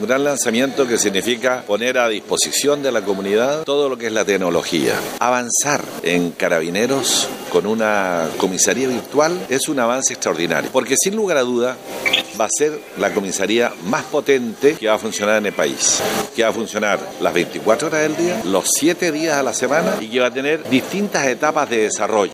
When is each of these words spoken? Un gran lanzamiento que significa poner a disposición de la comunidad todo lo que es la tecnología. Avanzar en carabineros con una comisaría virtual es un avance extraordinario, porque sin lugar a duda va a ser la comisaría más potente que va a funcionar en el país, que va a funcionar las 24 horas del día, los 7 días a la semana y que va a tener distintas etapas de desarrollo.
Un 0.00 0.06
gran 0.06 0.22
lanzamiento 0.22 0.86
que 0.86 0.96
significa 0.96 1.64
poner 1.66 1.98
a 1.98 2.08
disposición 2.08 2.84
de 2.84 2.92
la 2.92 3.02
comunidad 3.02 3.64
todo 3.64 3.88
lo 3.88 3.98
que 3.98 4.06
es 4.06 4.12
la 4.12 4.24
tecnología. 4.24 4.94
Avanzar 5.18 5.82
en 6.04 6.30
carabineros 6.30 7.28
con 7.50 7.66
una 7.66 8.28
comisaría 8.36 8.86
virtual 8.86 9.36
es 9.48 9.68
un 9.68 9.80
avance 9.80 10.12
extraordinario, 10.12 10.70
porque 10.70 10.94
sin 10.96 11.16
lugar 11.16 11.38
a 11.38 11.42
duda 11.42 11.76
va 12.40 12.44
a 12.44 12.48
ser 12.48 12.80
la 12.98 13.12
comisaría 13.12 13.72
más 13.86 14.04
potente 14.04 14.74
que 14.74 14.86
va 14.86 14.94
a 14.94 14.98
funcionar 14.98 15.38
en 15.38 15.46
el 15.46 15.52
país, 15.52 16.00
que 16.36 16.44
va 16.44 16.50
a 16.50 16.52
funcionar 16.52 17.00
las 17.20 17.34
24 17.34 17.88
horas 17.88 18.02
del 18.02 18.16
día, 18.16 18.40
los 18.44 18.70
7 18.76 19.10
días 19.10 19.36
a 19.36 19.42
la 19.42 19.52
semana 19.52 19.96
y 20.00 20.06
que 20.08 20.20
va 20.20 20.28
a 20.28 20.30
tener 20.30 20.62
distintas 20.70 21.26
etapas 21.26 21.68
de 21.70 21.78
desarrollo. 21.78 22.26